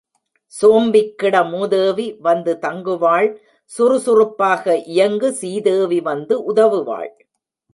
[0.53, 3.29] சோம்பிக்கிட மூதேவி வந்து தங்குவாள்
[3.71, 7.11] சுறுசுறுப்பாக இயங்கு சீதேவி வந்து உதவுவாள்.